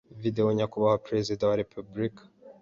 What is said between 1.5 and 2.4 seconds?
Repubulika,